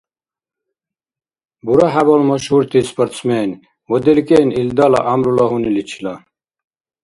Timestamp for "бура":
1.65-1.87